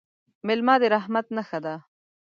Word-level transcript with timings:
مېلمه 0.45 0.75
د 0.81 0.83
رحمت 0.93 1.25
نښه 1.35 1.59
ده. 1.65 1.75